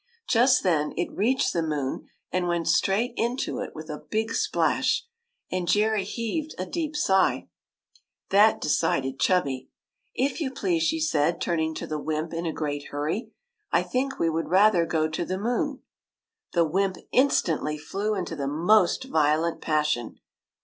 Just 0.27 0.63
then, 0.63 0.93
it 0.97 1.15
reached 1.15 1.53
the 1.53 1.61
moon 1.61 2.07
and 2.31 2.47
went 2.47 2.67
straight 2.67 3.13
into 3.17 3.59
it 3.59 3.75
with 3.75 3.87
a 3.87 4.03
big 4.09 4.33
splash; 4.33 5.05
and 5.51 5.67
Jerry 5.67 6.03
heaved 6.03 6.55
a 6.57 6.65
deep 6.65 6.95
sigh. 6.95 7.49
That 8.31 8.59
decided 8.59 9.19
Chubby." 9.19 9.69
If 10.15 10.41
you 10.41 10.49
please," 10.49 10.81
she 10.81 10.99
said, 10.99 11.39
turning 11.39 11.75
to 11.75 11.85
the 11.85 11.99
wymp 11.99 12.33
in 12.33 12.47
a 12.47 12.51
great 12.51 12.85
hurry," 12.87 13.29
I 13.71 13.83
think 13.83 14.17
we 14.17 14.27
would 14.27 14.49
rather 14.49 14.87
go 14.87 15.07
to 15.07 15.23
the 15.23 15.37
moon." 15.37 15.83
The 16.53 16.65
wymp 16.65 16.97
instantly 17.11 17.77
flew 17.77 18.15
into 18.15 18.35
the 18.35 18.47
most 18.47 19.03
violent 19.03 19.61
passion. 19.61 20.19